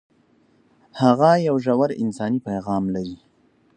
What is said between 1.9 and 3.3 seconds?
انساني پیغام لري.